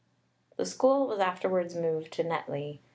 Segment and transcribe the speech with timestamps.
[0.57, 2.81] The School was afterwards moved to Netley.